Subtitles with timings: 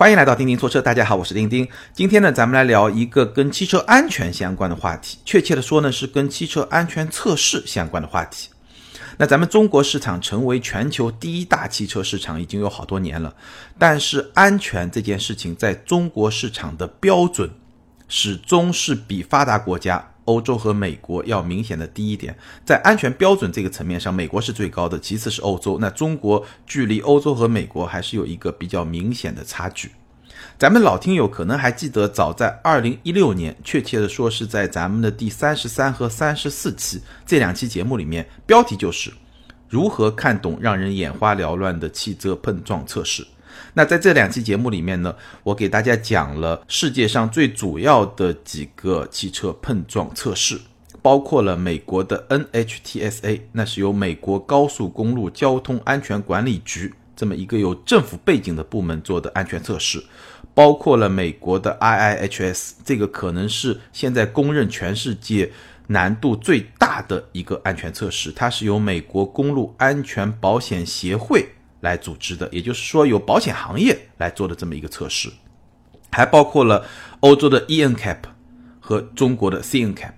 [0.00, 1.68] 欢迎来到钉钉说车，大家好，我是钉钉。
[1.92, 8.48] 今天呢，咱们来聊一个跟汽车安全相关的话题，确切的说呢，是跟汽车安全测试相关的话题。
[9.18, 13.34] 那咱们中国市场成为全球第一大汽车市场已经有好多年了，
[13.78, 17.50] 但是安全这件事情在中国市场的标准
[18.08, 20.09] 始终是比发达国家。
[20.30, 25.76] 欧洲和美国要明显的低一点，在安全标准这个层面上，美国是最高的，其次是欧洲。
[25.80, 29.90] 那中国距离欧洲和美国还是有一个比较明显的差距。
[30.56, 39.10] 咱们老听友可能还记得，早在二零一六年，确切的说是在咱们的第三十三和三十四期这两期节目里面，标题就是
[39.68, 43.26] 如何看懂让人眼花缭乱的汽车碰撞测试。
[43.74, 50.60] 那在这两期节目里面呢，我给大家讲了世界上最主要的几个汽车碰撞测试，
[51.00, 60.02] 包括了美国的 NHTSA，那是由美国高速公路交通安全管理局这么一个有政府背景的部门做的安全测试，
[60.54, 65.52] 包括了美国的 IIHS，这个可能是现在公认全世界
[65.88, 71.46] 难度最大的一个安全测试，它是由美国公路安全保险协会。
[71.80, 75.30] 来组织的，也就是说由保险行业来做的这么一个测试，
[76.12, 76.86] 还包括了
[77.20, 78.18] 欧洲的 ENCAP
[78.78, 80.12] 和中国的 CNCAP。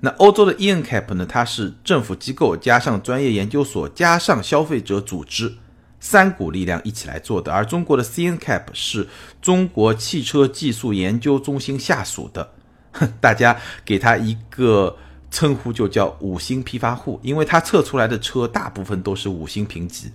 [0.00, 5.52] 那欧洲的 ENCAP 呢，它是政府机构加上专业研究所加上消费者组织
[5.98, 9.08] 三股力量一起来做的，而中国的 CNCAP 是
[9.40, 12.52] 中国汽车技术研究中心下属的，
[13.20, 14.94] 大家给它一个
[15.30, 20.12] 称呼就叫五星批发户，因为它测出来的车大部分都是五星评级。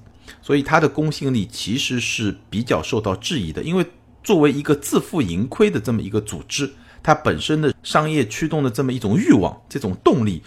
[0.49, 3.85] 所以它的公信力其实是比较受到质疑的，因为
[4.23, 6.67] 作为一个自负盈亏的这么一个组织，
[7.03, 10.41] 它本身的商业驱动的这么一种欲望、这种动力，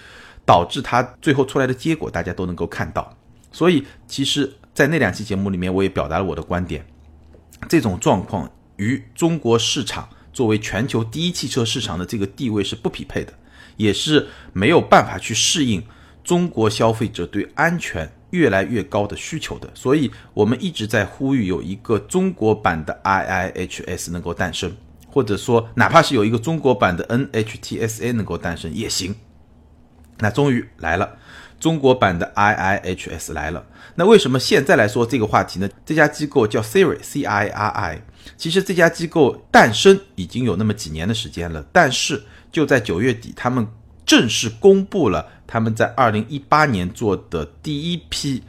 [0.45, 3.17] 导致它最后出来的结果大家都能够看到。
[3.53, 6.85] 所以，其实，在那两期节目里面，我也表达了我的观点，
[7.69, 13.33] 这种状况与中国市场作为全球第一汽车市场的这个地位是不匹配的，
[13.77, 15.81] 也是没有办法去适应
[16.25, 18.13] 中国消费者对安全。
[18.33, 24.75] 越来越高的需求的，所以我们一直在呼吁有一个中国版的 IIHS 能够诞生，
[25.07, 29.15] 或者说哪怕是有一个中国版的 NHTSA 能够诞生也行。
[30.19, 31.19] 那终于来了，
[31.61, 33.67] 中国版的 IIHS 来了。
[33.97, 35.69] 那为什么现在来说这个话题呢？
[35.85, 38.03] 这家机构叫 Siri C I R I，
[38.39, 43.69] 其实这家机构诞生已经有那么几年的时间了，但是就在九月底，他们。
[44.05, 48.43] 正式公布了他们在二零一八年做的第一批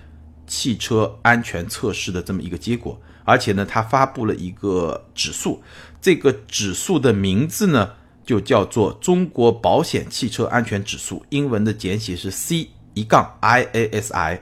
[0.47, 5.61] 汽车安全测试的这么一个结果，而且呢，他发布了一个指数，
[6.01, 7.91] 这个指数的名字呢
[8.25, 14.39] 就叫做中国保险汽车安全指数，英文的简写是 C 一杠 IASI。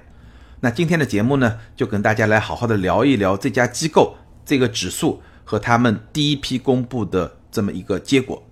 [0.60, 8.44] 那今天的节目呢，就跟大家来好好的聊一聊这家机构这个指数和他们第一批公布的这么一个结果。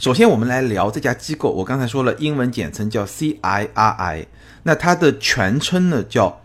[0.00, 1.52] 首先，我们来聊这家机构。
[1.52, 4.24] 我刚才说了，英文简称叫 CIRI，
[4.62, 6.40] 那它的全称呢叫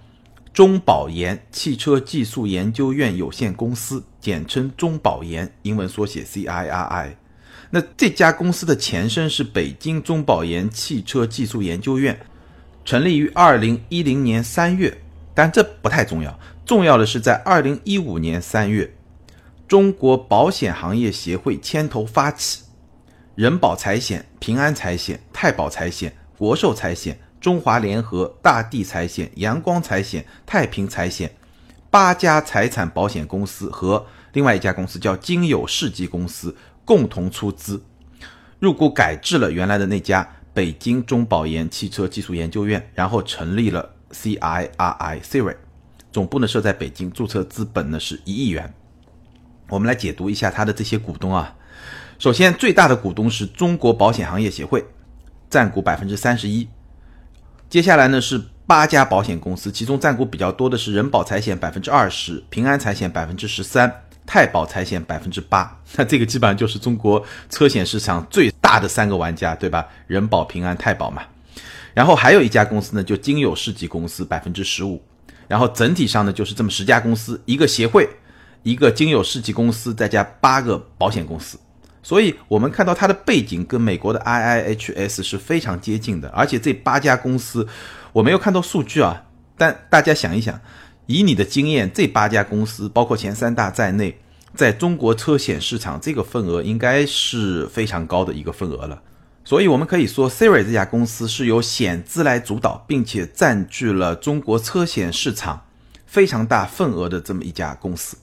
[0.51, 7.11] 中保研汽车技术研究院有限公司，简称中保研，英文缩写 CIRI。
[7.69, 12.19] 那这家公司的前身是北京中保研汽车技术研究院，
[12.83, 14.97] 成立于二零一零年三月，
[15.33, 18.93] 但这不太重要，重要的是在二零一五年三月，
[19.65, 22.64] 中国保险行业协会牵头发起。
[23.35, 31.29] 人保财险、平安财险、太保财险、国寿财险、中华联合、大地财险、阳光财险、太平财险
[31.91, 37.83] 八家财产保险公司和另外一家公司叫金友世纪公司共同出资
[38.57, 45.57] 入股改制了原来的那家北京中保研汽车技术研究院，然后成立了 CIRI Siri，
[46.09, 48.73] 总部呢设在北京，注册资本呢是一亿元。
[49.67, 51.53] 我们来解读一下它的这些股东啊。
[52.17, 54.85] 首先，最大的股东是中国保险行业协会，
[55.49, 56.67] 占股百分之三十一。
[57.69, 65.77] 接下来呢是八家保险公司，其中占股比较多的是人保财险百分之二十，平安财险百分之十三，太保财险百分之八。
[65.97, 69.85] 那这个基本上就是中国车险市场最大的三个玩家，对吧？
[70.07, 71.21] 人保、平安、太保嘛。
[71.93, 75.03] 然后还有一家公司呢，就金友世纪公司百分之十五。
[75.49, 78.09] 然后整体上呢就是这么十家公司，一个协会，
[78.63, 81.59] 一个金友世纪公司，再加八个保险公司。
[82.05, 87.67] 所以，我们看到它的背景跟美国的 IIHS 是非常接近的，而且这八家公司，
[88.13, 89.23] 我没有看到数据啊，
[89.57, 90.61] 但大家想一想，
[91.07, 94.19] 以你的经验，这八家公司，包括前三大在内，
[94.53, 99.01] 在中国车险市场这个份额应该是非常高的一个份额了。
[99.43, 105.65] 所以，我们可以说，Siri 这家公司是由险资来主导，并且占据了中国车险市场
[106.05, 108.15] 非常大份额的这么一家公司。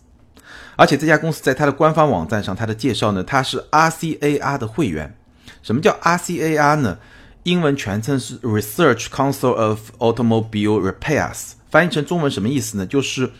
[0.82, 5.16] 而且这家公司在它的官方网站上，它的介绍呢，它是 RCAR 的会员。
[5.62, 6.98] 什么叫 RCAR 呢？
[7.44, 12.84] 英文全称是 Research Council of Automobile Repairs，翻译成中文什么意思呢？
[12.84, 13.30] 就是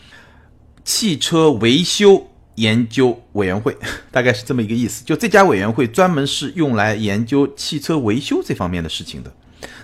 [0.85, 3.75] 汽车维修研究委员会，
[4.09, 5.03] 大概是这么一个意思。
[5.03, 9.29] 就这家委员会专门是用来研究汽车维修这方面的事情的。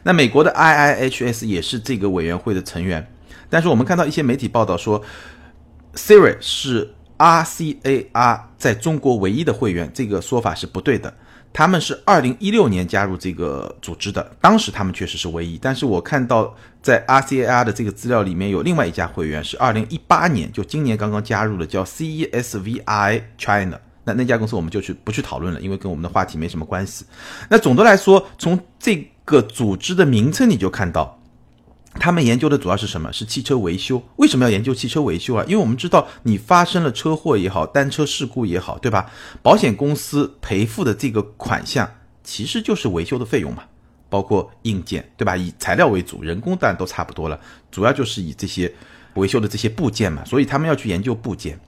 [0.03, 3.05] 那美国的 IIHS 也是这个委员会的成员。
[3.49, 5.03] 但是我们看到一些媒体报道说
[5.93, 11.13] ，Siri 是 RCAR 在中国唯一的会员，这个说法是不对的。
[11.51, 15.57] 他们是二零一六年加入这个组织的，当时他们确实是唯一。
[15.61, 23.79] 但是我看到在 RCAR 的这个资料里面有另外一家会员是二零一八年，就今年刚刚加入的，叫 CESVI China。
[24.05, 27.03] 那那家公司我们就去不去讨论了，因为跟我们的话题没什么关系。
[27.49, 31.18] 那总的来说，从这个组织的名称你就看到。
[31.99, 33.11] 他们研究的主要是什么？
[33.11, 34.01] 是汽车维修。
[34.15, 35.43] 为什么要研究汽车维修啊？
[35.47, 39.11] 因为我们知道，你发生了车祸也好，单车事故也好，对吧？
[39.43, 41.89] 保险公司赔付的这个款项
[42.23, 43.63] 其实就是维修的费用嘛，
[44.09, 45.35] 包括硬件，对吧？
[45.35, 48.73] 以材料为主，人工当然都差不多了，主要就是以这些
[49.15, 50.23] 维修的这些部件嘛。
[50.25, 51.59] 所以他们要去研究部件。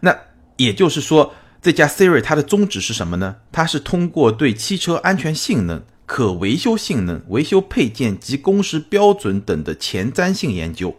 [0.00, 0.16] 那
[0.56, 3.36] 也就是说，这家 Siri 它的宗旨是什么呢？
[3.52, 5.82] 它是通过对汽车安全性能。
[6.06, 10.96] 可维修性能、维修配件及工时标准等的前瞻性研究，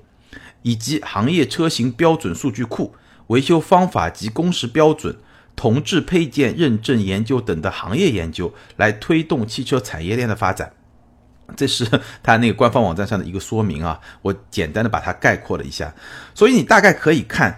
[0.64, 2.94] 以及行业车型标准数据库、
[3.28, 5.18] 维修方法及工时标准、
[5.56, 10.74] 同质配件认证研究等的行业研究，来推动汽车产业链的发展。
[11.56, 11.90] 这是
[12.22, 15.96] 他那个官方网站上的一个说明啊，我简单的把它概括了一下。
[16.36, 17.58] 所以你大概可以看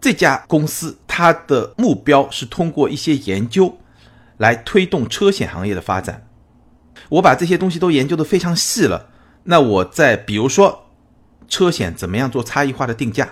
[0.00, 3.78] 这家公司，它的目标是通过一些研究
[4.38, 6.26] 来推动车险行业的发展。
[7.08, 9.08] 我把这些东西都研究的非常细了，
[9.44, 10.86] 那我再比如说，
[11.48, 13.28] 车险怎么样做差异化的定价？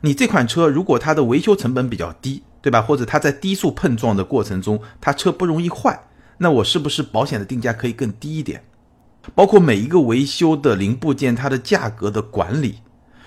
[0.00, 2.80] 你这款车如果它的维修成本比较低，对吧？
[2.80, 6.04] 或者它在低速碰撞的过程中，它车不容易坏，
[6.38, 8.64] 那我是不是保险的定价可以更低一点？
[9.34, 12.80] 包括每一个维修的零部件它的价格的管理。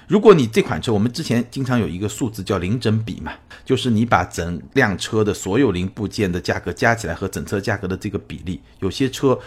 [0.08, 3.34] 如果你这款车，我们之前经常有一个数字叫零整比嘛，
[3.66, 9.38] 就是你把整辆车的所有零部件的价格加起来和整车价格的这个比例，有些车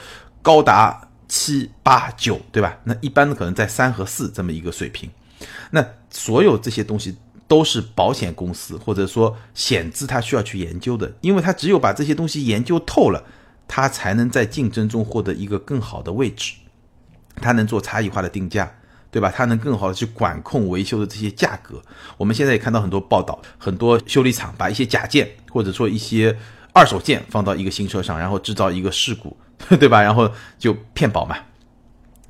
[0.42, 2.78] 高达七八九，对吧？
[2.84, 5.08] 那一般的可能在三和四这么一个水平。
[5.70, 7.16] 那所有这些东西
[7.48, 13.24] 都是保险公司或者说险资它需要去研究的，因为它只有把这些东西研究透了，
[13.66, 16.52] 它才能在竞争中获得一个更好的位置，
[17.36, 18.70] 它能做差异化的定价。
[19.10, 19.32] 对吧？
[19.34, 21.82] 它能更好的去管控维修的这些价格。
[22.16, 26.36] 我们现在也看到很多报道，很多修理厂把一些假件或者说一些
[26.72, 29.36] 二手件放到一个新车上，然后制造一个事故，
[29.80, 30.00] 对吧？
[30.02, 31.36] 然后就骗保嘛。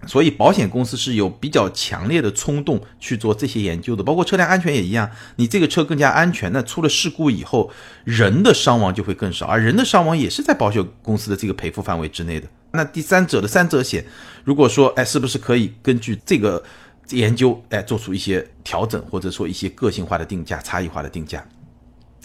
[0.06, 5.10] 所以保险公司是有比较强烈的冲动去做这些研究的，包括车辆安全也一样。
[5.36, 7.70] 你这个车更加安全，那出了事故以后，
[8.04, 12.48] 人的伤亡就会更少，而人的伤亡也是在保险公司的这个赔付范围之内的。
[12.72, 14.04] 那第三者的三者险，
[14.44, 16.62] 如果说，哎，是不是可以根据这个
[17.10, 21.44] 研究，哎，做出一些调整，或者说一些个性化的定价、差异化的定价？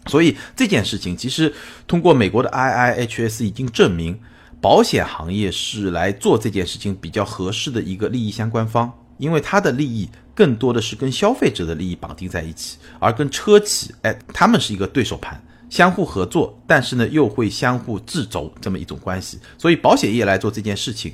[0.07, 1.51] 所以这件事情，其实
[1.87, 4.19] 通过美国的 IIHS 已经证明，
[4.61, 15.43] 保险行业是来做这件事情比较合适的一个利益相关方，因为它的利益更多的是跟消费者的利益绑定在一起，而跟车企，哎，他们是一个对手盘。
[15.75, 21.13] 相互合作，但是呢又会相互制肘这么一种关系，所以保险业来做这件事情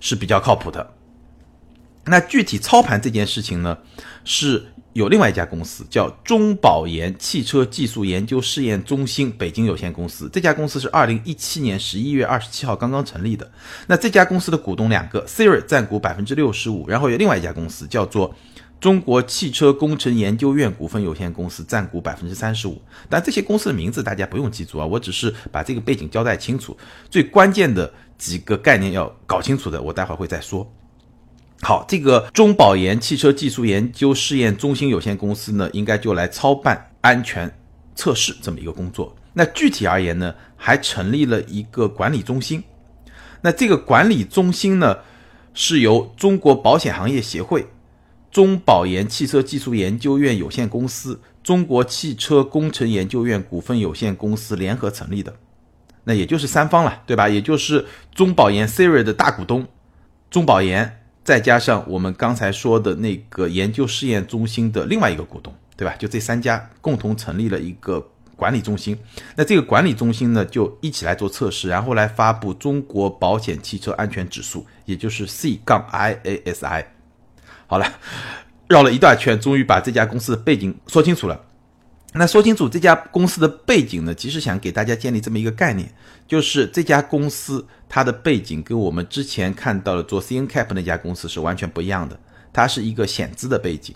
[0.00, 0.94] 是比较靠谱的。
[2.06, 3.76] 那具体操盘这件事情呢，
[4.24, 13.50] 是有另外一家公司叫中保研汽车技术研究试验中心北京有限公司，这家公司是二零一七年十一月二十七号刚刚成立的。
[13.88, 18.34] 那这家公司的股东两个，Siri 占股百分之六十五，然后有另外一家公司叫做。
[18.80, 26.76] 中国汽车工程研究院股份有限公司占股百分之三十五，但这些公司的名字大家不用记住啊，我只是把这个背景交代清楚，
[27.10, 30.70] 最关键的几个概念要搞清楚的，我待会儿会再说。
[31.60, 37.52] 好，这个中保研汽车技术研究试验中心有限公司呢，应该就来操办安全
[37.96, 39.16] 测试这么一个工作。
[39.32, 42.62] 那具体而言呢，还成立了一个管理中心。
[43.40, 44.98] 那这个管理中心呢，
[45.52, 47.66] 是由中国保险行业协会。
[48.30, 55.34] 中保研汽车技术研究院有限公司、中国汽车工程研究院股份有限公司联合成立的，
[56.04, 57.28] 那也就是三方了，对吧？
[57.28, 59.66] 也就是中保研 Siri 的大股东
[60.30, 65.94] 中保研，再加上我们刚才说的那个研究试验中心的另外一个股东，对吧？
[65.98, 68.06] 就这三家共同成立了一个
[68.36, 68.96] 管理中心。
[69.36, 76.84] 那这个管理中心呢，就一起来做测试，然后来发布中国保险汽车安全指数，也就是 C 杠 IASI。
[77.68, 77.86] 好了，
[78.66, 81.38] 绕了一大圈，终于把这家公司的背景说清楚了。
[82.14, 85.86] 那说清楚这家公司的背景呢，其实想给大家建立这么一个概念，
[86.26, 92.18] 就是这家公司它的背景跟我们之前看到的做 CNCap 那家公司是完全不一样的。
[92.50, 93.94] 它是一个险资的背景，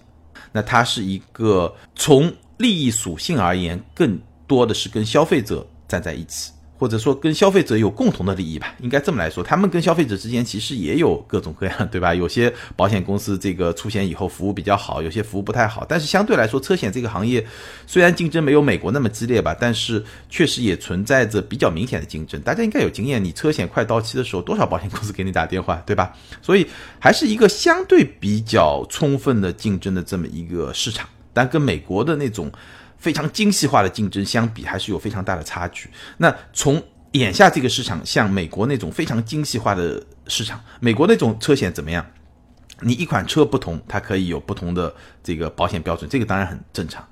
[0.53, 6.53] 那它是一个从利益属性而言，更多的是跟消费者站在一起。
[6.83, 12.13] 或者说跟消费者有共同的利益吧，应该这么来说，他们跟消费者之间其实也有各种各样，对吧？
[12.13, 15.87] 有些保险公司这个出险以后服务比较好，有些服务不太好。
[15.89, 17.47] 但是相对来说，车险这个行业
[17.87, 22.41] 虽然竞争没有美国那么激烈吧，但是确实也存在着比较明显的竞争。
[22.41, 26.13] 大家应该有经验，你车险快到期的时候，多少保险公司给你打电话，对吧？
[26.43, 26.67] 所以
[26.99, 32.51] 还是一个相对比较充分的竞争的这么一个市场，但跟美国的那种。
[33.03, 35.91] 非常精细化的竞争相比，还是有非常大的差距。
[36.19, 36.81] 那从
[37.15, 42.07] 眼下这个市场，像美国那种非常精细化的市场，美国那种车险怎么样？
[42.81, 47.05] 你一款车不同，它可以有不同的这个保险标准，这个当然很正常。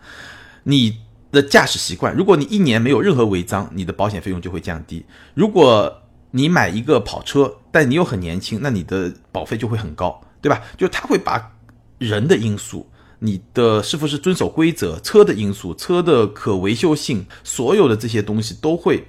[0.63, 0.97] 你
[1.33, 5.05] 的驾驶习惯，如果你一年没有任何违章，你的保险费用就会降低。
[5.35, 10.63] 如果你买一个跑车，但你又很年轻，那你的保费就会很高，对吧？
[10.79, 11.51] 就它会把
[11.99, 12.89] 人的因素。
[13.23, 14.99] 你的是不是遵守规则？
[15.01, 19.07] 车的因素、车的可维修性，所有的这些东西都会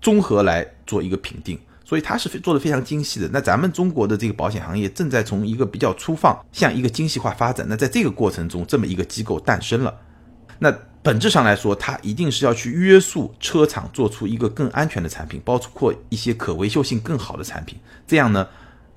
[0.00, 3.28] 综合来做一个评定，所以它是做的非常精细的。
[3.30, 7.66] 那咱们中国的这个保险行业正在从一个比较粗放向一个精细化发展。
[7.68, 9.94] 那在这个过程中，这么一个机构诞生了。
[10.58, 17.78] 那本质上来说，它一定是要去约束车厂做出一个更安全的产品，包括一些可维修性更好的产品。
[18.06, 18.48] 这样呢？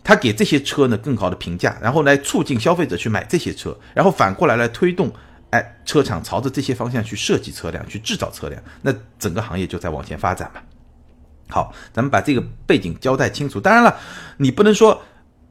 [0.04, 5.12] 他给这些车呢更好的评价，然后来促进消费者去买这些车，然后反过来来推动，
[5.52, 10.62] 哎，车厂朝着这些方向去设计车辆、去制造车辆，那整个行业就在往前发展嘛。
[11.50, 13.62] 好，咱们把这个背景交代清楚。
[13.62, 13.98] 当然了，
[14.38, 15.02] 你不能说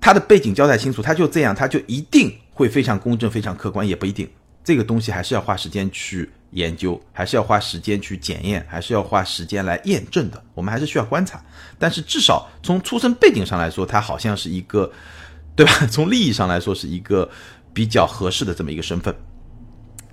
[0.00, 4.28] 它的背景交代清楚，它就这样，它就一定会非常公正、非常客观，也不一定。
[4.64, 6.30] 这个东西还是要花时间去。
[6.52, 10.42] 研究还是要花时间去检验，还是要花时间来验证的。
[10.54, 11.42] 我们还是需要观察，
[11.78, 14.90] 但是至少从出生背景上来说，它好像是一个，
[15.56, 15.72] 对吧？
[15.90, 17.28] 从利益上来说，是一个
[17.72, 19.14] 比较合适的这么一个身份。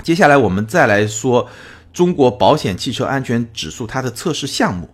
[0.02, 1.50] 接下来我们再来说
[1.92, 4.90] 中国保险汽车安全指数它的测试项目，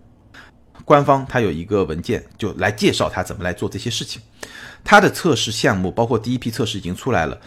[0.83, 4.19] 官方它有一个文件就来介绍它怎么来做这些事情。
[4.83, 7.39] 它的测试项目包括第一批测试已经出来了，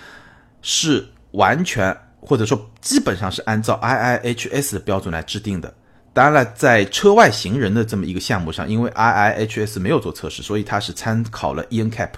[0.63, 1.97] 是完全。
[2.21, 5.73] 或者说，基本上是按照 IIHS 的标准来制定的。
[6.13, 12.11] 当然了，在车外行人的这么一个项目上，因为 IIHS 没有做测试，所以它是参考了 ENCAP，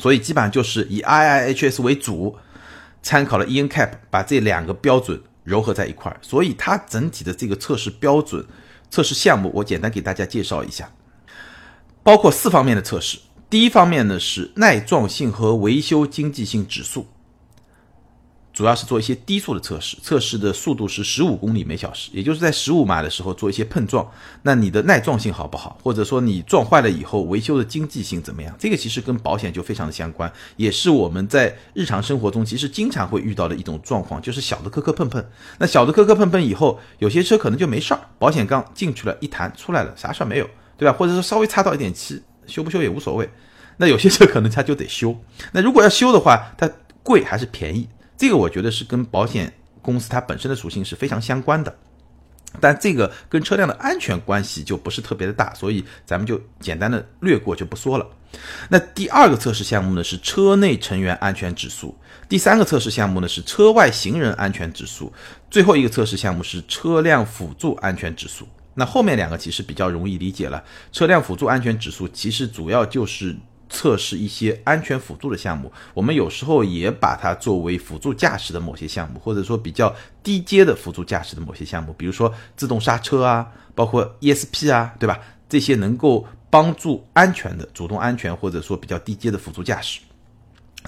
[0.00, 2.36] 所以基本上就是以 IIHS 为主，
[3.02, 6.18] 参考了 ENCAP，把这两个标准糅合在一块儿。
[6.22, 8.46] 所以它整体的这个测试标准、
[8.90, 10.88] 测试项目，我简单给大家介绍一下，
[12.04, 13.18] 包括四方面的测试。
[13.50, 17.08] 第一方面呢是耐撞性和维修经济性指数。
[18.54, 24.08] 主要是做一些低速的测试，测试的速度是十五公里每小时，也就是在十五码的时候做一些碰撞。
[24.42, 25.76] 那你的耐撞性好不好？
[25.82, 28.54] 或者说你撞坏了以后维修的经济性怎么样？
[28.56, 35.22] 这个其实跟保险就非常的相关，也是我们在日常生活中其实经常会遇到的一种状况，就是小的磕磕碰碰。
[35.58, 40.96] 那小的磕磕碰碰以后，有些车可能就没事儿，保险杠进去了一弹出来了，啥事儿没有，对吧？
[40.96, 43.28] 或者说稍微擦到一点漆，修不修也无所谓。
[43.78, 45.18] 那有些车可能它就得修。
[45.50, 46.70] 那如果要修的话，它
[47.02, 47.88] 贵还是便宜？
[48.16, 49.52] 这个我觉得是跟保险
[49.82, 51.76] 公司它本身的属性是非常相关的，
[52.60, 58.06] 但这个跟车辆的安全关系就不是特别的大，所以咱们就简单的略过就不说了。
[58.68, 61.96] 那第二个测试项目呢是车内成员安全指数，
[62.28, 65.12] 第三个测试项目呢是车外行人安全指数，
[65.50, 68.46] 最后一个测试项目是车辆辅助安全指数。
[68.74, 73.36] 那后面两个其实比较容易理解了，车辆辅助安全指数其实主要就是。
[73.68, 85.18] 测试一些安全辅助的项目，我们有时候也把它作为辅助驾驶的某些项目，或者说比较低阶的辅助驾驶的某些项目，比如说自动刹车啊，包括 ESP 啊，对吧？
[85.48, 90.00] 这些能够帮助安全的主动安全，或者说比较低阶的辅助驾驶，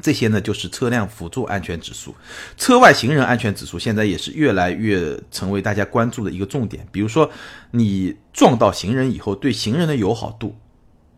[0.00, 2.14] 这些呢就是车辆辅助安全指数。
[2.56, 7.30] 车外行人安全指数现在也是越来越成为大家关注的一个重点，比如说
[7.70, 10.56] 你撞到行人以后，对行人的友好度。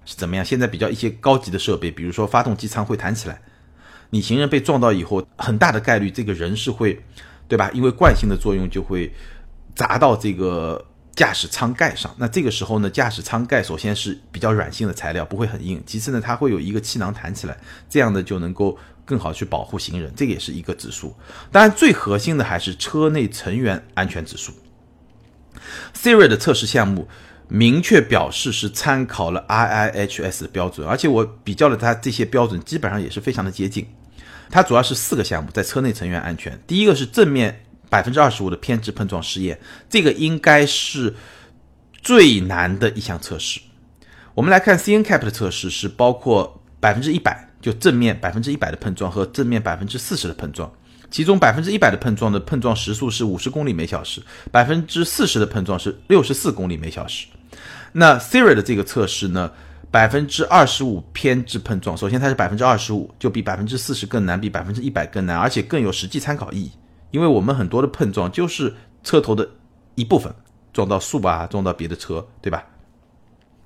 [0.09, 0.43] 是怎么样？
[0.43, 3.39] 现在比较一些高级的设备，比如说发动机舱会弹起来，
[4.09, 6.99] 你行人被撞到以后，很大的概率这个人是会，
[7.47, 7.71] 对吧？
[7.75, 9.13] 因为惯性的作用就会
[9.75, 10.83] 砸到这个
[11.15, 12.11] 驾驶舱盖上。
[12.17, 17.59] 那这个时候呢，驾驶舱盖首先是比较软性的材料，不会很硬；其次呢，它会有一个气囊弹起来，
[17.91, 20.11] 这样呢就能够更好去保护行人。
[20.17, 21.15] 这也是一个指数。
[21.53, 24.55] 当然，最核心的还是车内成员安全指数。
[25.95, 27.07] Siri 的测试项目。
[27.49, 33.87] 明确表示是参考了 IIHS 的标准，而且我比较了它这些标准，基本上也是非常的接近。
[34.51, 36.59] 它主要是四个项目在车内成员安全。
[36.67, 41.15] 第一个是正面百分之二十五的偏置碰撞试验，这个应该是
[42.03, 43.61] 最难的一项测试。
[44.35, 50.71] 我们来看 CNCAP 的测试是包括百分之一百就正面百分之一百的碰撞和正面百分之四十的碰撞，
[51.11, 57.27] 其中百分之一百的碰撞的碰撞时速是五十公里每小时，百分之四十的碰撞是六十四公里每小时。
[57.93, 59.51] 那 Siri 的这个测试呢，
[59.91, 66.73] 百分之二十五偏置碰撞，首先它是百分之二十五，就比百分之四十更难，比百分之一百更难，而且更有实际参考意义。
[67.11, 69.49] 因为我们很多的碰撞就是车头的
[69.95, 70.33] 一部分
[70.73, 72.65] 撞到树吧，撞到别的车，对吧？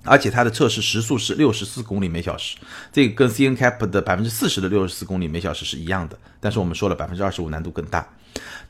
[0.05, 2.57] 而且它的测试时速是六十四公里每小时，
[2.93, 6.19] 这个跟 CNCAP 的百分之四十的六十四公里每小时是一样的。
[6.41, 8.07] 但是我们说了，百分之二十五难度更大。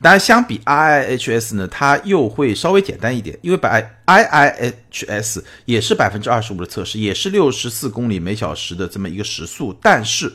[0.01, 10.31] 当然，相比 IIHS 呢，它又会稍微简单一点，因为百 IIHS 也是百分之二十五的测试，也是六十四公里每小时的这么一个时速，但是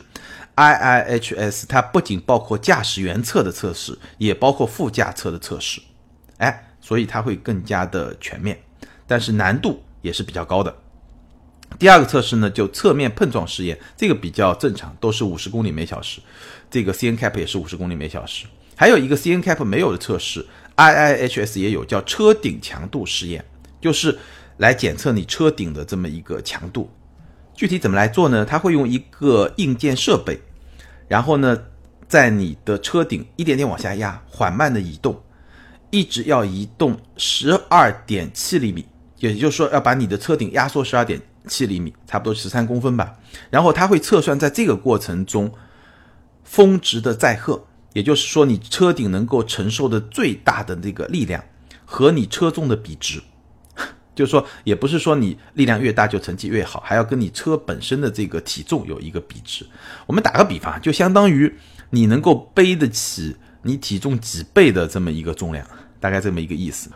[0.56, 5.80] IIHS 它不仅包括驾驶员侧的测试，也包括副驾侧的测试，
[6.38, 8.58] 哎，所以它会更加的全面，
[9.06, 10.74] 但是难度也是比较高的。
[11.78, 16.20] 第二个测试呢，就侧面碰撞试验，这个比较正常，都是五十公里每小时，
[16.70, 18.46] 这个 CNCAP 也是五十公里每小时。
[18.74, 20.46] 还有一个 CNCAP 没有的测试
[20.76, 23.44] ，IIHS 也有，叫车顶强度试验，
[23.80, 24.16] 就是
[24.58, 26.88] 来检测你车顶的这么一个强度。
[27.54, 28.44] 具体怎么来做呢？
[28.44, 30.40] 它会用一个硬件设备，
[31.08, 31.60] 然后呢，
[32.08, 35.20] 在你的车顶一点点往下压，缓慢的移动，
[35.90, 38.86] 一直要移动十二点七厘米，
[39.18, 43.16] 也就是说要把你的车顶压缩十二点七厘米，差不多十三公分吧。
[43.50, 45.50] 然后它会测算在这个过程中
[46.44, 47.64] 峰值的载荷。
[47.94, 51.42] 也就是说，你车顶能够承受的最大的那个力量
[51.84, 53.20] 和你车重的比值，
[54.14, 59.66] 就是说，也不是说你力量越大就成绩越好，还要跟你车本身的这个体重有一个比值。
[60.06, 61.52] 我们打个比方，就相当于
[61.90, 65.66] 你能够背得起你体重几倍的这么一个重量，
[65.98, 66.90] 大概这么一个意思。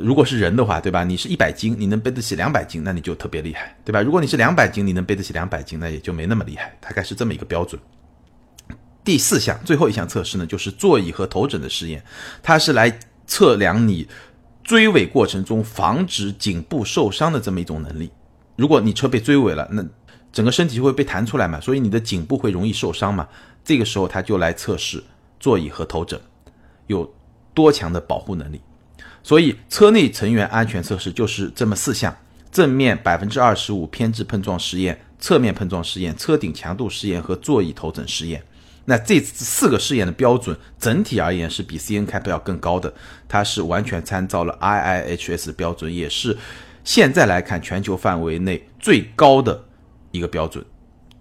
[0.00, 1.04] 如果是人的话，对吧？
[1.04, 4.00] 你是一百斤，你能背得起两百斤，那你就特别厉害，对吧？
[4.00, 7.80] 如果你是两百斤，你能背得起两百斤，那也就没那么厉害，大概是这么一个标准。
[9.04, 12.02] 第四项，最后一项测试呢，就是座椅和头枕的试验，
[12.42, 14.06] 它是来测量你
[14.62, 18.10] 追尾过程中防止颈部受伤的这么一种能力。
[18.56, 19.84] 如果你车被追尾了，那
[20.30, 23.26] 整个身体就会被弹出来嘛，所以你的颈部会容易受伤嘛。
[23.64, 25.02] 这个时候，它就来测试
[25.40, 26.20] 座椅和头枕
[26.86, 27.10] 有
[27.54, 28.60] 多强的保护能力。
[29.28, 32.16] 所以，车内成员安全测试就是这么四项：
[32.50, 38.42] 正面百分之二十五偏置碰撞试验、侧面碰撞试验、车顶强度试验和座椅头枕试验。
[38.86, 42.90] 那这四个试验的标准整体而言是比 CNCAP 要更高的，
[43.28, 46.34] 它是完全参照了 IIHS 标准，也是
[46.82, 49.62] 现在来看全球范围内最高的
[50.10, 50.64] 一个标准，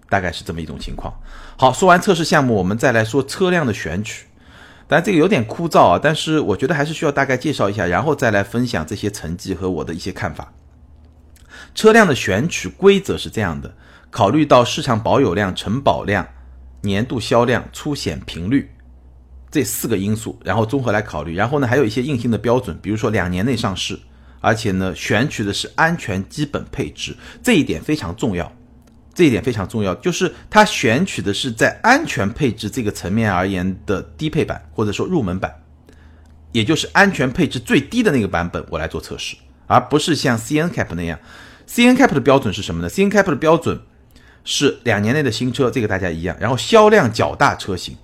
[0.08, 1.14] 大概是这么一种情况。
[1.58, 4.27] 好，说完测试项目，我们再来说车辆的选取。
[4.88, 10.54] 但这个有点枯燥啊，但是我觉得还是需要大概介绍一下，然后再来分享这些成绩和我的一些看法。
[11.76, 13.74] 车辆的选取规则是这样的：
[14.10, 16.28] 考虑到市场保有量、承保量。
[16.82, 18.70] 年度销量、出险频率
[19.50, 21.36] 这四个因素，然后综合来考虑。
[21.36, 24.00] 然后呢，还有一些硬性的标准，比如说两年内上市，
[24.40, 28.50] 而且呢，选取的是安全基本配置，这一点非常重要。
[29.18, 35.64] 这一点非常重要，就是它选取的是在安全配置这个层面而言的低配版，或者说入门版，
[36.52, 41.20] 也就是安全配置最低的那个版本，我来做测试，而不是像 CNCAP 那样。
[41.68, 43.82] CNCAP 的标准是什么呢？CNCAP 的标准。
[44.50, 46.34] 是两年内的新车，这个大家一样。
[46.40, 47.98] 然后销量较大车型，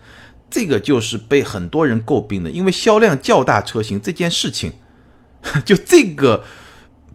[0.51, 4.73] 这个就是被很多人诟病的，因为销量较大车型这件事情，
[5.63, 6.43] 就这个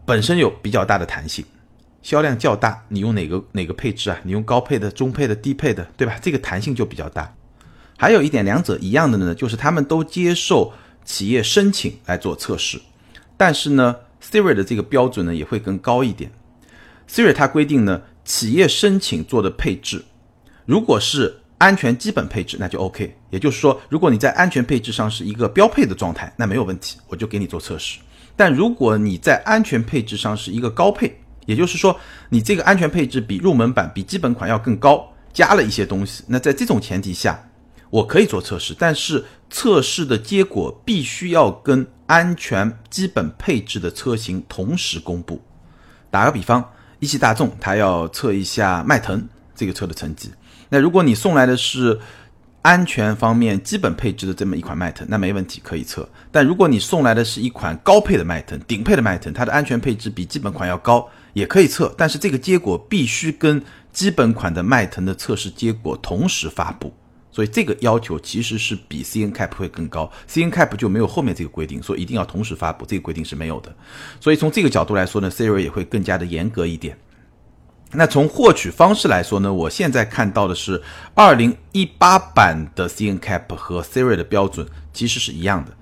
[0.06, 1.44] 本身有比较大的弹性。
[2.02, 4.18] 销量较大，你用哪个哪个配置啊？
[4.22, 6.18] 你用高配的、中配的、低配的，对吧？
[6.20, 7.34] 这个弹性就比较大。
[7.96, 10.72] 还有一点，两者一样的呢，就是他们都接受
[11.04, 12.80] 企业申请来做测试，
[13.36, 16.30] 但是呢，Siri 的这个标准呢也会更高一点。
[17.08, 18.02] Siri 它规定呢。
[18.28, 20.04] 企业申请做的配置，
[20.66, 23.16] 如果是安全基本配置，那就 OK。
[23.30, 28.00] 也就是说，如果你在安全配置上是一个标配的状态，那没有问题，我就给你做测试。
[28.36, 37.48] 但如果你在安全配置上是一个高配，也就是说，你这个安全配置比入门版、比基本款要更高，加了一些东西，那在这种前提下，
[37.88, 45.40] 我可以做测试，但是测试的结果必须要跟安全基本配置的车型同时公布。
[46.10, 46.62] 打个比方。
[47.00, 50.28] 一汽大众，它要测一下迈腾这个车的成绩。
[50.68, 51.96] 那如果你送来的是
[52.60, 56.08] 安全方面基本配置的这么一款迈腾，那没问题，可以测。
[56.32, 61.08] 但如果你送来的是一款高配的迈腾、顶配的迈腾，它的安全配置比基本款要高，
[61.38, 61.94] 也可以测。
[61.96, 66.92] 但是这个结果必须跟基本款的迈腾的测试结果同时发布，
[67.30, 73.74] 所以这个要求其实是比 CNCAP 会更高，CNCAP 就没有后面这个规定，说一定要同时发布，这个规定是没有的。
[74.20, 76.98] 所以从这个角度来说呢，Siri 也会更加的严格一点。
[77.92, 80.82] 那从获取方式来说呢，我现在看到的是
[81.14, 85.72] 2018版的 CNCAP 和 Siri 的标准其实是一样的，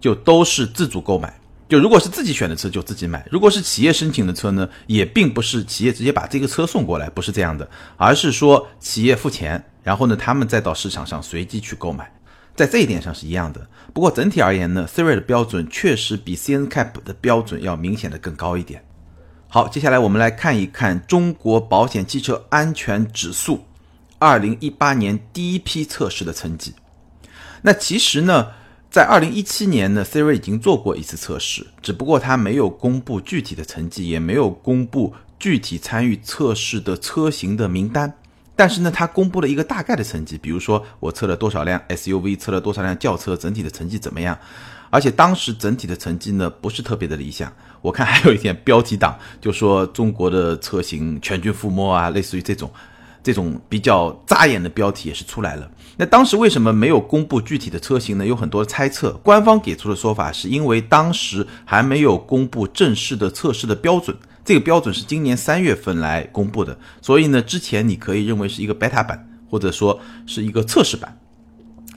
[0.00, 1.38] 就都是自主购买。
[1.72, 12.12] 就如果是自己选的车就自己买，如果是企业申请的车呢，也并不是企业直接把这个车送过来，不是这样的，而是说企业付钱，然后呢他们再到市场上随机去购买，
[12.54, 13.66] 在这一点上是一样的。
[13.94, 18.84] 不过整体而言呢，Siri 的标准确实比 CNCAP 的标准要明显的更高一点。
[19.48, 23.64] 好，接下来我们来看一看中国保险汽车安全指数
[24.18, 26.74] 二零一八年第一批测试的成绩。
[27.62, 28.48] 那其实呢。
[28.92, 38.12] 在二零一七年呢，Siri 已经做过一次测试，只不过它没有公布具体的成绩，也没有公布具体参与测试的车型的名单。
[38.54, 44.38] 但是呢，它公布了一个大概的成绩，比如说我测了多少辆 SUV，测了多少辆轿车，整体的成绩怎么样？
[44.90, 47.50] 而且当时整体的成绩呢，不是特别的理想。
[47.80, 52.70] 我看还有一点标题党就说中国的车型全军覆没啊，类似于这种。
[53.24, 55.70] 这种比较扎眼的标题也是出来了。
[55.96, 58.26] 那当时为什么没有公布具体的车型呢？
[58.26, 59.12] 有很多猜测。
[59.22, 66.78] 官方给出的说法是因为当时还没有公布正式的测试的标准，这个标准是今年三月份来公布的。
[67.00, 71.18] 所以呢，之前你可以认为是一个 beta 版，或者说是一个测试版。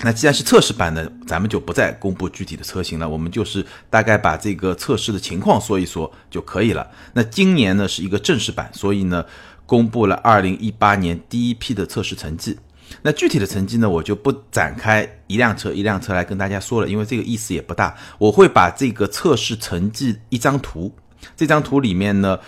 [0.03, 6.86] 那既然是测试版呢，咱们就不再公布具体的车型了，我们就是大概把这个测试的情况说一说就可以了。
[7.13, 9.25] 那今年呢是一个正式版，所以呢。
[9.67, 12.55] 公布了二零一八年第一批的测试成绩，
[13.05, 17.95] 那具体的成绩呢，我就不展开一辆车一辆车来跟大家说了，因为这个意思也不大。
[18.17, 20.91] 我会把这个测试成绩一张图，
[21.37, 22.39] 这张图里面呢，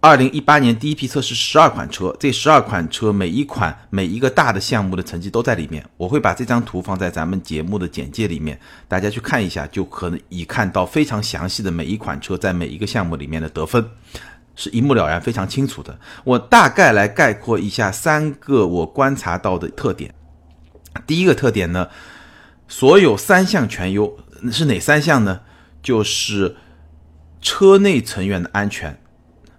[0.00, 5.88] 二零一八年第一批测试十二款车，这十二款车每一款每一个大的项目的成绩都在里面。
[5.96, 13.88] 我会把这张图放在咱们节目的简介里面，大家去看一下，就可以看到非常详细的每一款车在每一个项目里面的得分。
[14.56, 15.96] 是一目了然、非常清楚的。
[16.24, 20.12] 我大概来概括一下三个我观察到的特点。
[21.06, 21.88] 第一个特点呢，
[22.66, 24.18] 所有三项全优，
[24.50, 25.42] 是哪三项呢？
[25.82, 26.56] 就是
[27.40, 28.98] 车内成员的安全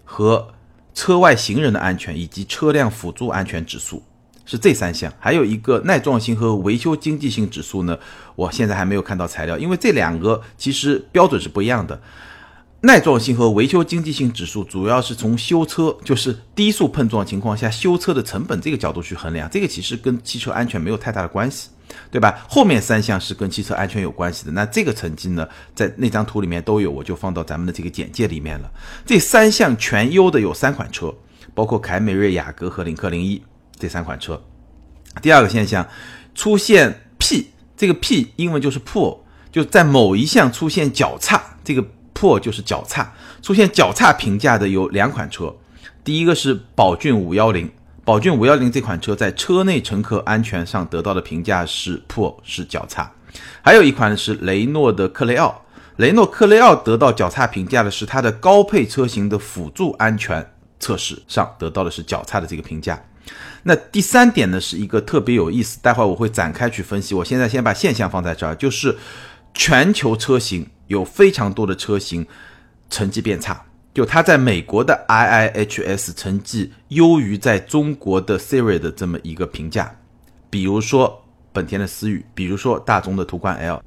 [0.03, 0.53] 和
[0.93, 4.03] 车外行人的安全，以及车辆辅助安全指数，
[4.45, 5.13] 是这三项。
[5.19, 7.97] 还有一个耐撞性和维修经济性指数呢，
[8.36, 12.01] 我现在还没有看到材料，因为这两个其实标准是不一样的。
[12.88, 21.67] 耐撞性和维修经济性指数主要是从修车，就是低速碰撞情况下修车的成本这个角度去衡量，这个其实跟汽车安全没有太大的关系，
[22.10, 22.45] 对吧？
[22.47, 24.54] 后面三项是跟汽车安全有关系的。
[24.54, 25.45] 那这个成绩呢，
[25.76, 28.71] 在那张图里面都有，我就放到咱们的这个简介里面了。
[29.06, 31.13] 这三项全优的有三款车，
[31.54, 33.43] 包括凯美瑞、雅阁和领克零一
[33.78, 34.41] 这三款车。
[35.21, 35.86] 第二个现象，
[36.34, 39.17] 出现 P，这个 P 英文就是 poor，
[39.52, 41.86] 就在某一项出现较差，这个。
[42.17, 45.56] 破就是较差，出现较差评价的有两款车，
[46.03, 47.69] 第一个是宝骏五幺零，
[48.03, 53.12] 宝骏五幺零这款车在车内乘客安全上得到的评价是破，是较差。
[53.62, 55.63] 还有一款是雷诺的克雷奥，
[55.97, 60.43] 雷诺克雷奥得到较差评价的是它的高配车型的辅助安全
[60.80, 62.99] 测试上得到的是较差的这个评价。
[63.62, 67.13] 那第三点呢，是一个特别有意思，待会儿我会展开去分析。
[67.13, 68.97] 我现在先把现象放在这儿，就是
[69.53, 70.65] 全球车型。
[70.88, 72.26] 有非常多的车型
[72.89, 73.62] 成绩变差，
[73.93, 79.95] 就它在美国的 IIHS 成绩优于在中国的 Siri 的这么一个评价，
[80.50, 83.82] 比如说本田的思域，比如说大众的途观 L，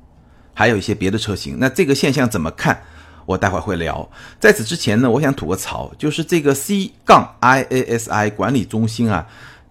[0.53, 1.57] 还有一些别的车型。
[1.59, 2.83] 那这个现象怎么看？
[3.27, 4.11] 我待会儿会聊。
[4.41, 9.27] 在此之前呢，我想吐个槽，就是这个 C 杠 IASI 管理中心啊。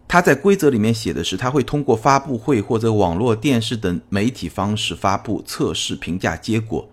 [0.08, 6.90] 它在规则里面写的是，它会通过发布会或者网络电视等媒体方式发布测试评价结果。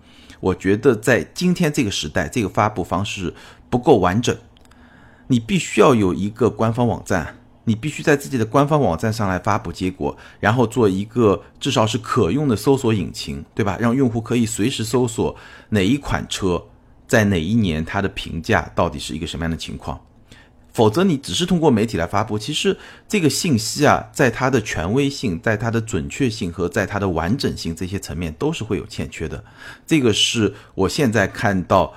[0.47, 3.35] 我觉得在今天这个时代，这个发布方式
[3.69, 4.37] 不够完整。
[5.29, 13.77] 你必须要有一个官方网站，你必须在自己的官方网站上来发布结果，然后做一个至少是可用的搜索引擎，对吧？
[13.81, 15.35] 让用户可以随时搜索
[15.71, 16.63] 哪一款车
[17.09, 20.01] 在哪一年它的评价到底是一个什么样的情况。
[20.77, 22.77] 否则，你只是通过媒体来发布，其实
[23.09, 29.43] 这个信息啊，在它的权威性、在它的准确性和在它的完整性这些层面都是会有欠缺的。
[29.87, 31.95] 这个是我现在看到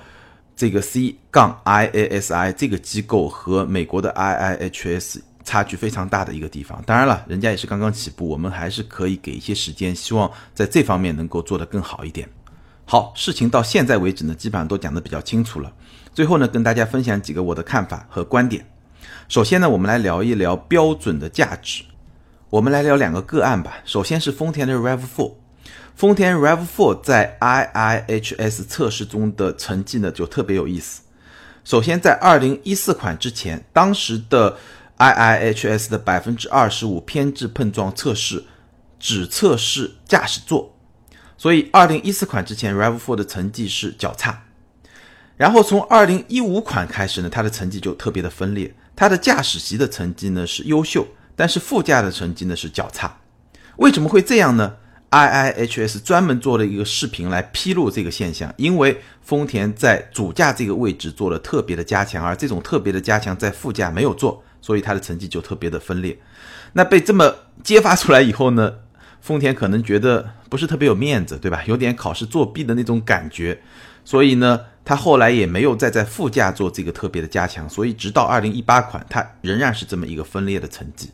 [0.56, 6.82] 这个 C 杠 IASI 这个机构和美国的 IIHS 差距非常大的一个地方。
[6.86, 12.26] 当然了，人家也是刚刚起步，我们还是可以给一些时间，希望在这方面能够做得更好一点。
[12.90, 15.72] 好，事情到现在为止呢，基本上都讲得比较清楚了。
[16.12, 18.68] 最后呢，跟大家分享几个我的看法和观点。
[19.28, 21.84] 首先呢，我们来聊一聊标准的价值。
[22.48, 23.78] 我们来聊两个个案吧。
[23.84, 25.34] 首先是丰田的 RAV4，
[25.94, 31.02] 丰田 RAV4 在 IIHS 测试中的成绩呢就特别有意思。
[31.62, 34.56] 首先在2014款之前，当时的
[34.98, 38.42] IIHS 的百分之二十五偏置碰撞测试
[38.98, 40.74] 只测试驾驶座，
[41.40, 44.42] 所以2014款之前 RAV4 的成绩是较差。
[45.38, 48.74] 然后从2015款开始呢，它的成绩就特别的分裂。
[48.94, 53.20] 它的驾驶席的成绩呢是优秀，但是副驾的成绩呢是较差。
[53.76, 54.74] 为什么会这样呢
[55.10, 66.18] ？IIHS 专门做了一个视频来披露这个现象，因为丰田在主驾这个位置做了特别的加强，而这种特别的加强在副驾没有做，所以它的成绩就特别的分裂。
[66.74, 68.74] 那被这么揭发出来以后呢，
[69.20, 71.62] 丰田可能觉得不是特别有面子，对吧？
[71.66, 73.60] 有点考试作弊的那种感觉，
[74.04, 74.60] 所以呢。
[74.82, 81.10] 他后来也没有再在副驾做这个特别的加强，所以直到二零一八款，它仍然是这么一个分裂的成绩。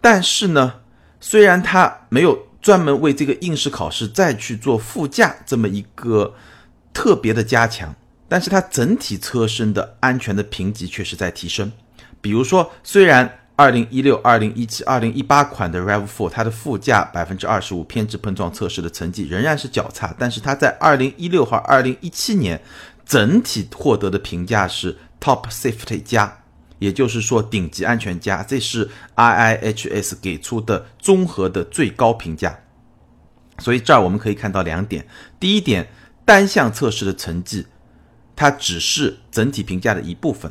[0.00, 0.74] 但是呢，
[1.18, 6.34] 虽然它没有专门为这个应试考试再去做副驾这么一个
[6.92, 7.92] 特别的加强，
[8.28, 11.72] 但是它整体车身的安全的评级确实在提升。
[12.20, 22.58] 比如说，虽然二零一六、二零一七、二零一八款的 Rav4，它的副驾百分之二十五偏置碰撞测试的成绩仍然是较差，但是它在二零一六和二零一七年
[23.04, 26.38] 整体获得的评价是 Top Safety 加，
[26.78, 32.60] 也就是说顶级安全加，这是 IIHS 给出的综合的最高评价。
[33.58, 35.06] 所以这儿我们可以看到两点：
[35.38, 35.90] 第一点，
[36.24, 37.66] 单项测试的成绩，
[38.34, 40.50] 它只是整体评价的一部分。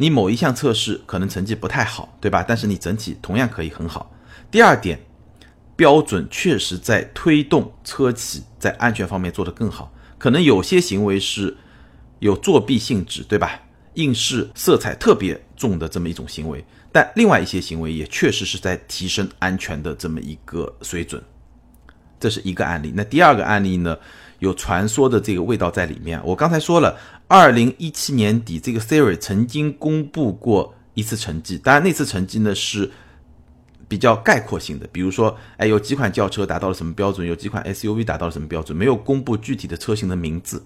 [0.00, 2.44] 你某一项测试可能成绩不太好，对吧？
[2.46, 4.14] 但是你整体同样可以很好。
[4.48, 5.00] 第二点，
[5.74, 9.92] 标准确实在推动车企在安全方面做得更好。
[10.16, 11.56] 可能有些行为是
[12.20, 13.60] 有作弊性质，对吧？
[13.94, 21.20] 应试色彩特别重的这么一种行为，但另外一些行为也确实是在提升安全的这么一个水准。
[22.20, 22.92] 这是一个案例。
[22.94, 23.98] 那第二个案例呢？
[24.38, 26.20] 有传说的这个味道在里面。
[26.24, 26.96] 我刚才说了。
[27.28, 32.90] 二零一七年底，这个 Siri 曾经公布过一次成绩，当然那次成绩呢是
[33.86, 40.64] 比较概括性的，比如说，哎，有几款轿车达到了什么标准，有几款 SUV 达到了什么标准，没有公布具体的车型的名字。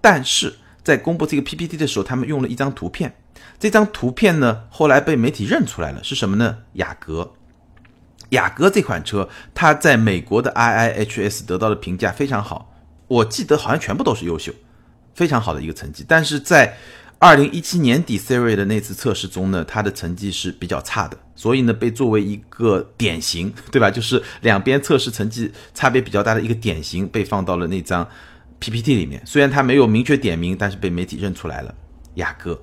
[0.00, 3.12] 但是在公布这个 PPT 的时候，他们用了一张图片，
[3.58, 6.58] 这张图片呢后来被媒体认出来了，是什么呢？
[6.74, 7.32] 雅阁。
[8.30, 12.72] 雅阁这款车，它在美国的 IIHS 得到的评价非常好，
[13.08, 14.52] 我记得好像全部都是优秀。
[15.14, 16.76] 非常好的一个成绩，但是在
[17.20, 23.90] 二零一七年底 Siri 的那次测试中呢，它的成绩是比较差的，所以呢被作为一个典型， 对吧？
[23.90, 28.06] 就是两边测试成绩差别比较大的一个典型，被放到了那张
[28.58, 29.22] PPT 里面。
[29.24, 31.74] 虽然它没有明确点名，但是被媒体认出来了，
[32.16, 32.60] 雅阁。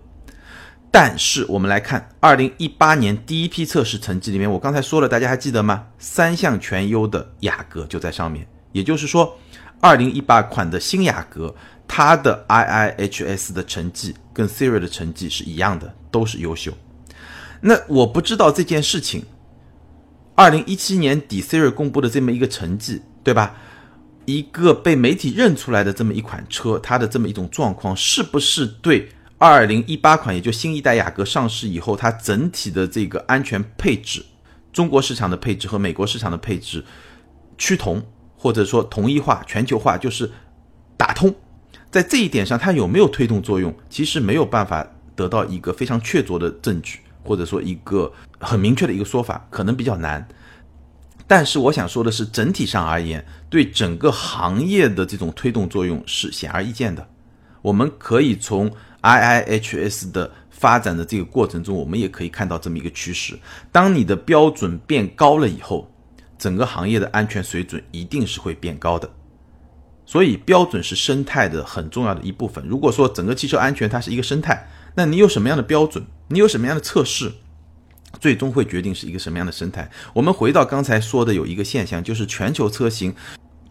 [0.91, 5.87] 但是我们来看二零一八年第一批测试成绩里面，我刚才说了，大家还记得吗？
[5.97, 9.39] 三项全优的雅阁就在上面，也就是说，
[9.79, 11.55] 二零一八款的新雅阁。
[11.93, 16.71] 它的 IIHS 的成绩跟 Siri 的成绩是一样的，都是优秀。
[17.59, 19.25] 那我不知道这件事情，
[20.33, 23.57] 二零一七年底 Siri 公布的这么一个成绩，对吧？
[24.23, 34.23] 一个被媒体认出来的这么一款车，它的这么一种状况，是不是对二零一八款，也就新一代雅阁上市以后，它整体的这个安全配置，
[34.71, 36.85] 中国市场的配置和美国市场的配置
[37.57, 38.01] 趋同，
[38.37, 40.31] 或者说同一化、全球化，就是
[40.95, 41.35] 打通？
[41.91, 43.75] 在这一点上，它有没有推动作用？
[43.89, 50.25] 其实没有办法得到一个非常确凿的证据，或者说一个很明确的一个说法，可能比较难。
[51.27, 57.07] 但是我想说的是，整体上而言，对整个行业的这种推动作用是显而易见的。
[57.61, 63.37] 我们可以从 IIHS 的发展的这个过程中，我们也可以看到这么一个趋势：
[63.71, 65.89] 当你的标准变高了以后，
[66.37, 69.09] 整个行业的安全水准一定是会变高的。
[70.05, 72.63] 所以标准是生态的很重要的一部分。
[72.67, 77.31] 如果说整个汽车安全它是一个生态，那你有什么样的标准，你有什么样的测试，
[78.19, 79.89] 最终会决定是一个什么样的生态。
[80.13, 83.15] 我们回到刚才说的有一个现象，就是全球车型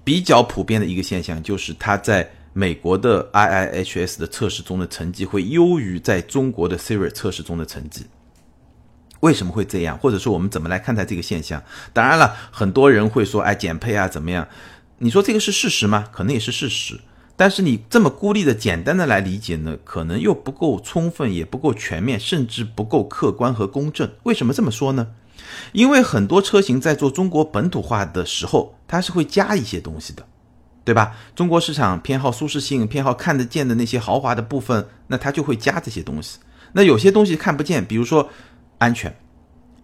[0.03, 8.07] 比较普遍的一个现象，就是它在美国的 IIHS 的测试中的成绩会优于在中国的 Siri 测试中的成绩。
[9.21, 9.99] 为什么会这样？
[9.99, 11.63] 或者说我们怎么来看待这个现象？
[11.93, 14.49] 当然了，很多人会说，哎，减配啊，怎么样？
[15.03, 16.07] 你说这个是事实吗？
[16.13, 17.01] 可能也是事实，
[17.35, 24.11] 但是你这么孤立的、简单的来理解呢，可能又不够充分，也不够全面，甚至不够客观和公正。
[24.25, 25.09] 为什么这么说呢？
[25.73, 30.23] 因为很多车型在做中国本土化的时候，它是会加一些东西的，
[30.85, 31.17] 对吧？
[31.35, 36.39] 中国市场偏好舒适性，偏好看得见的那些豪华的部分，那它就会加这些东西。
[36.73, 38.29] 那有些东西看不见，比如说
[38.77, 39.17] 安全，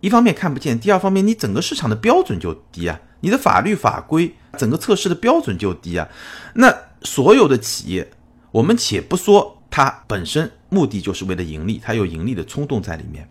[0.00, 6.08] 一方面看不见，第二方面你整个市场的标准就低啊，你的法律法规整个测试的标准就低啊。
[6.54, 8.10] 那所有的企业，
[8.52, 13.28] 我们且不说它本身目的就是为了盈利，它有盈利的冲动在里面，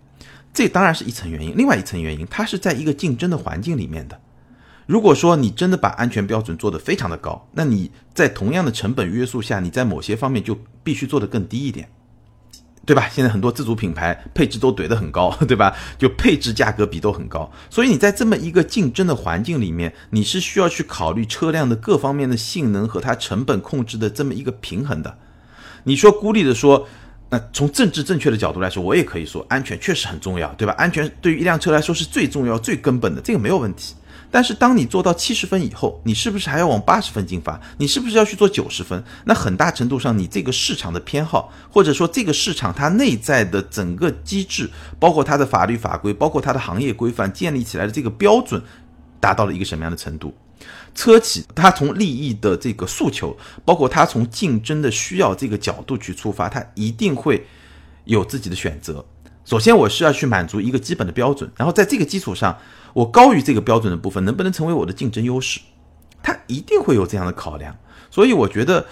[0.54, 1.54] 这当然是一层原因。
[1.56, 4.20] 另外一层原因，它是在一个竞争的环境里面的。
[4.88, 11.90] 如果说你真的把安全标准做得非常的高，那你在同样的成本约束下，你在某些方面就必须做得更低一点。
[12.86, 13.10] 对吧？
[13.12, 15.76] 现在很多自主品牌配置都怼得很高， 对吧？
[15.98, 25.18] 就配置价格比都很高，所以你在这么一个竞争的环境里面，你是需要去考虑车辆的各方面的性能和它成本控制的这么一个平衡的。
[25.86, 26.88] 你说孤立的说，
[27.30, 30.74] 那从政治正确的角度来说，我也可以说安全确实很重要，对吧？
[30.78, 33.96] 安全对于一辆车来说是最重要、最根本的，这个没有问题。
[34.36, 37.58] 但是当你做到七十分以后，你是不是还要往八十分进发？
[37.78, 39.02] 你是不是要去做九十分？
[39.24, 44.70] 那很大程度上，你这个市场的偏好，或者说这个市场它内在的整个机制，
[45.00, 48.62] 包括它的法律法规，包括它的行业规范建立起来的这个标准，
[49.22, 50.36] 达到了一个什么样的程度？
[50.94, 57.48] 车企它从利益的这个诉求，包括它从竞争的需要这个角度去出发，它一定会
[58.04, 59.06] 有自己的选择。
[59.46, 62.58] 首先，我是要去满足一个基本的标准，然后在这个基础上。
[62.96, 65.60] 我高于这个标准的部分能不能成为我的竞争优势？
[66.24, 67.76] 它一定会有这样的考量。
[68.10, 68.86] 所以我觉得，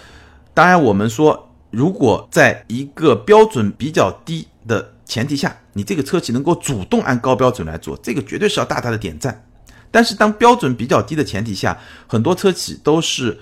[0.52, 9.46] 当然我们说，如果在一个标准比较低的前提下，你这个车企能够主动按高标准来做，这个绝对是要大大的点赞。
[9.90, 13.40] 但是当标准比较低的前提下，很多车企都是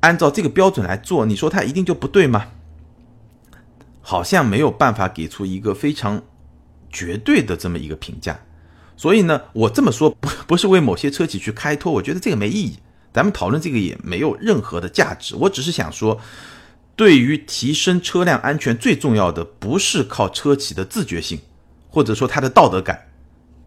[0.00, 2.48] 按照这个标准来做，你说它一定就不对吗？
[4.02, 6.20] 好像没有办法给出一个非常
[6.90, 8.40] 绝对的这么一个评价。
[8.96, 12.78] 所以呢，我这么说不不是为某些车企去开脱，我觉得这个没意义，
[13.12, 15.36] 咱们讨论这个也没有任何的价值。
[15.36, 16.18] 我只是想说，
[16.96, 21.38] 对于提升车辆安全最重要的不是靠车企的自觉性，
[21.90, 23.08] 或者说它的道德感，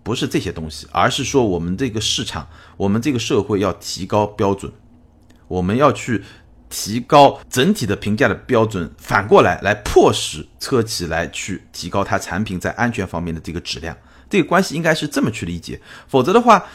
[0.02, 4.72] 不是这些东西，而是说我们这个市场，我们这个社会要提高标准，
[5.48, 6.24] 我们要去
[6.70, 13.96] 提高整体的评价的标准，反过来来迫使车企来去提高它产品在安全方面的这个质量。
[14.30, 16.66] 这个关系应该是这么去理解，否则的话，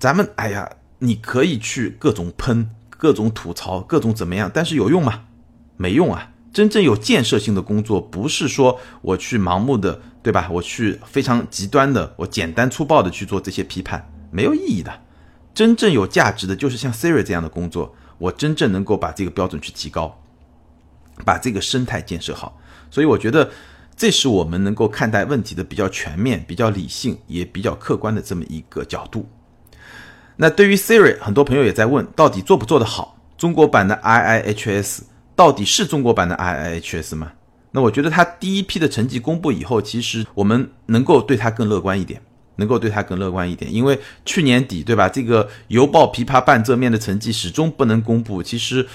[0.00, 5.26] 咱们哎呀，你可以去各种喷、各种吐槽、各种怎么样，但是有用吗？
[5.76, 6.32] 没用啊！
[6.52, 10.48] 真正有建设性的工作，不是说我去盲目的，对吧？
[10.50, 15.02] 我去非常极端的，我简单粗暴的去做这些批判，没有意义的。
[15.54, 20.20] 真正有价值的，就是像 Siri 这样的工作，我真正能够把这个标准去提高，
[21.24, 22.60] 把这个生态建设好。
[22.90, 23.48] 所以我觉得。
[23.98, 29.28] 这是我们能够看待问题的比较全面、比较理性、也比较客观的这么一个角度。
[30.36, 33.18] 那对于 Siri，很多朋友也在问，到底做不做得好？
[33.36, 35.00] 中国版的 IIHS
[35.34, 37.32] 到底是中国版的 IIHS 吗？
[37.72, 42.22] 那我觉得它第一批的成绩公布以后，其实我们能够对它更乐观一点，
[42.54, 45.08] 能够对它更乐观一点，因为去年底，对吧？
[45.08, 48.86] 这个犹抱琵琶半遮面的成绩始终不能公布，其实。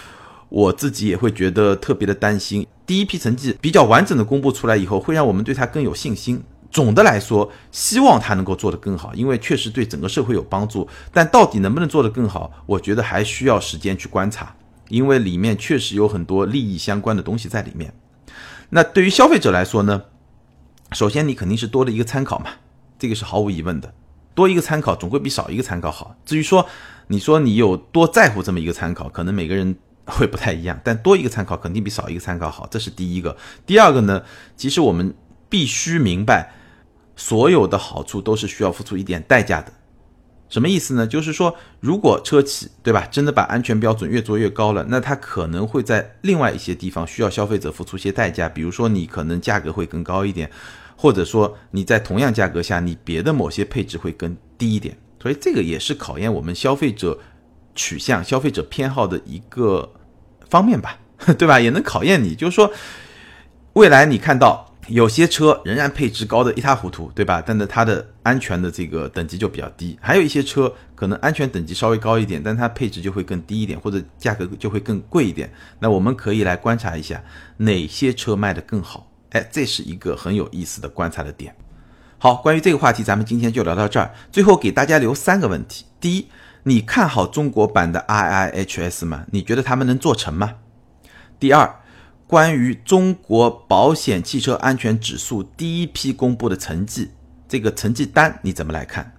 [0.50, 2.68] 我自己也会觉得特别的担心。
[2.86, 6.43] 第一批成绩比较完整的公布出来以后，会让我们对它更有信心。
[6.69, 10.88] 总的来说，希望它能够做得更好，因为确实对整个社会有帮助。
[11.13, 14.56] 但到底能不能做得更好，我觉得还需要时间去观察，
[14.89, 17.93] 因为里面确实有很多利益相关的东西在里面。
[18.69, 20.02] 那对于消费者来说呢？
[20.93, 22.48] 首先，你肯定是多了一个参考嘛，
[22.98, 23.93] 这个是毫无疑问的。
[24.34, 26.15] 多一个参考总归比少一个参考好。
[26.26, 26.67] 至于说，
[27.08, 29.76] 你说你有多在乎这么一个参考，可能每个人。
[30.08, 33.38] 会不太一样，但多一个参考肯定比少一个参考好，这是第一个。
[33.66, 34.22] 第二个呢，
[34.58, 35.13] 其实我们
[35.48, 36.54] 必须明白，
[37.16, 39.72] 所有的好处都是需要付出一点代价的。
[40.50, 41.08] 什么意思呢？
[41.08, 50.52] 就是说，如果车企对吧，真的把安全标准越做越高了，那它可能会在另外一些地方需要消费者付出一些代价，比如说你可能价格会更高一点，
[50.98, 54.98] 或者说你在同样价格下，你别的某些配置会更低一点。
[55.22, 57.18] 所以这个也是考验我们消费者。
[57.76, 59.94] 取向消费者偏好的一个
[60.50, 61.00] 方面吧，
[61.38, 61.60] 对吧？
[61.60, 62.72] 也能考验你，就是说，
[63.74, 67.42] 未来你看到有些车仍然配置高的一塌糊涂，对吧？
[67.46, 75.52] 但是它的安全的这个等级就比较低，还有一些车可能安全等级稍微高一点，但它配置就会更低一点，或者价格就会更贵一点。
[75.80, 77.24] 那我们可以来观察一下
[77.58, 81.56] 哪些车卖的更好，哎，这是一个很有意思的观察的点。
[82.18, 84.14] 好，关于这个话题，咱们今天就聊到这儿。
[84.32, 86.28] 最后给大家留三个问题：第一。
[86.66, 89.26] 你看好中国版的 IIHS 吗？
[89.32, 90.55] 你觉得他们能做成吗？
[91.38, 91.82] 第二，
[92.26, 97.11] 关于中国保险汽车安全指数第一批公布的成绩，
[97.49, 99.14] 这个成绩单你怎么来看？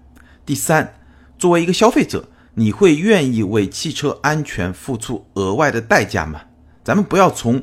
[0.46, 0.94] 第三，
[1.38, 6.40] 作为一个消费者，你会愿意为汽车安全付出额外的代价吗？
[6.82, 7.62] 咱们不要从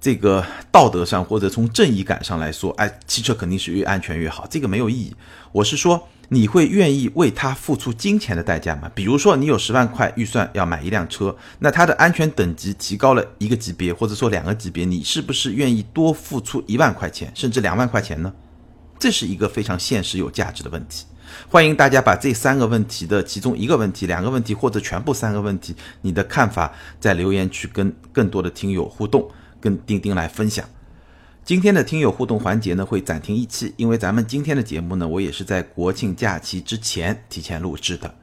[0.00, 5.14] 这个道德上或者从正义感上来说，哎，汽车肯定是越安全越好，这个没有意义。
[5.52, 8.90] 我是说，你会愿意为它付出金钱的代价吗？
[8.94, 18.32] 比如说，你有十万块预算要买一辆车，那它的安全等级提高了一个级别，或者说两个级别，你是不是愿意多付出一万块钱，甚至两万块钱呢？
[18.98, 21.06] 这是一个非常现实、有价值的问题。
[21.48, 29.30] 欢迎大家把这三个问题的其中一个问题、两个问题或者全部三个问题，你的看法在留言区跟更多的听友互动。
[29.60, 30.64] 跟钉钉来分享，
[31.48, 38.14] 今天的听友互动环节呢会暂停一期，因为咱们今天的节目呢，我也是在国庆假期之前提前录制的。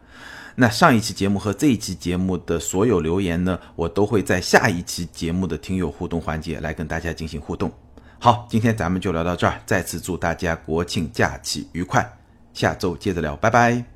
[0.54, 7.72] 那上一期节目和这一期节目的所有留言呢，我都会在下一期节目的听友互动环节来跟大家进行互动。
[8.20, 12.08] 好，今天咱们就聊到这儿，再次祝大家国庆假期愉快，
[12.54, 13.95] 下周接着聊，拜拜。